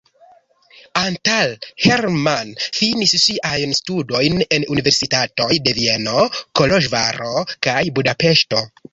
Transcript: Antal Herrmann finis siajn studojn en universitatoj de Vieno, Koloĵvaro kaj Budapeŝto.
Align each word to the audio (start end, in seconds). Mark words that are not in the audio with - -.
Antal 0.99 1.51
Herrmann 1.83 2.53
finis 2.77 3.13
siajn 3.23 3.75
studojn 3.79 4.39
en 4.57 4.65
universitatoj 4.75 5.49
de 5.67 5.75
Vieno, 5.81 6.23
Koloĵvaro 6.61 7.35
kaj 7.69 7.79
Budapeŝto. 8.01 8.63